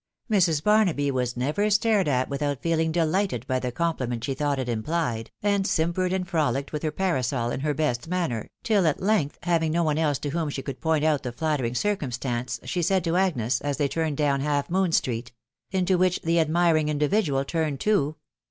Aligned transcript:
Mrs. 0.31 0.63
Barnaby 0.63 1.11
was 1.11 1.37
never 1.37 1.69
stared 1.69 2.07
at 2.07 2.27
without 2.27 2.63
feeling 2.63 2.91
delighted 2.91 3.45
by 3.45 3.59
the 3.59 3.71
compliment 3.71 4.23
she 4.23 4.33
thought 4.33 4.57
it 4.57 4.67
implied, 4.67 5.29
and 5.43 5.67
simpered 5.67 6.11
and 6.11 6.27
frolicked 6.27 6.71
with 6.73 6.81
her 6.81 6.89
parasol 6.89 7.51
in 7.51 7.59
her 7.59 7.75
best 7.75 8.07
manner, 8.07 8.49
till 8.63 8.87
at 8.87 8.99
length, 8.99 9.37
having 9.43 9.71
no 9.71 9.83
one 9.83 9.99
else 9.99 10.17
to 10.17 10.31
whom 10.31 10.49
she 10.49 10.63
could 10.63 10.81
point 10.81 11.03
out 11.05 11.21
the 11.21 11.29
nattering 11.39 11.75
circumstance, 11.75 12.59
she 12.63 12.81
said 12.81 13.03
to 13.03 13.15
Agnes, 13.15 13.61
as 13.61 13.77
they 13.77 13.87
turned 13.87 14.17
down 14.17 14.39
Half 14.41 14.71
moon 14.71 14.91
Street.... 14.91 15.33
into 15.69 15.99
which 15.99 16.19
the 16.23 16.39
admiring 16.39 16.89
individual 16.89 17.45
turned 17.45 17.79
too 17.79 18.15